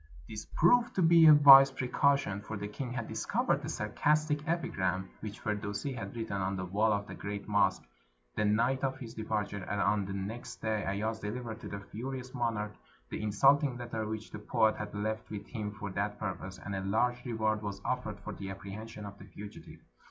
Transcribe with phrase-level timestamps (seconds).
[0.27, 5.11] This proved to be a wise precaution, for the king had discovered a sarcastic epigram
[5.19, 7.83] which Firdusi had written on the wall of the great mosque
[8.35, 12.33] the night of his departure, and on the next day Ayaz delivered to the furious
[12.33, 12.73] monarch
[13.11, 16.81] the insulting letter which the poet had left with him for that purpose, and a
[16.81, 19.79] large reward was offered for the apprehension of the fugitive.